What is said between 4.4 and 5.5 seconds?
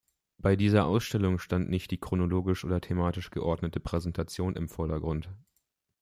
im Vordergrund.